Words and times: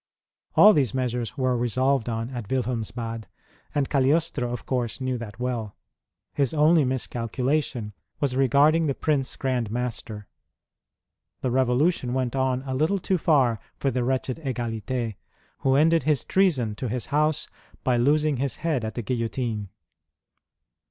All 0.55 0.73
these 0.73 0.95
measures 0.95 1.37
were 1.37 1.55
resolved 1.55 2.09
on 2.09 2.31
at 2.31 2.47
Wilhelmsbad, 2.49 3.25
and 3.75 3.87
Cagliostro 3.87 4.51
of 4.51 4.65
course 4.65 4.99
knew 4.99 5.15
that 5.19 5.39
well. 5.39 5.75
His 6.33 6.55
only 6.55 6.83
miscalculation 6.83 7.93
was 8.19 8.35
regarding 8.35 8.87
the 8.87 8.95
Prince 8.95 9.35
Grand 9.35 9.69
Master. 9.69 10.25
The 11.41 11.51
Revolution 11.51 12.13
Avent 12.13 12.35
on 12.35 12.63
a 12.63 12.73
little 12.73 12.97
too 12.97 13.19
fiir 13.19 13.59
for 13.77 13.91
the 13.91 14.03
wretched 14.03 14.37
Egalite, 14.43 15.17
who 15.59 15.75
ended 15.75 16.01
his 16.01 16.25
treason 16.25 16.73
to 16.77 16.89
his 16.89 17.05
house 17.13 17.47
by 17.83 17.95
losing 17.95 18.37
his 18.37 18.55
head 18.55 18.83
at 18.83 18.95
the 18.95 19.03
guillotine. 19.03 19.69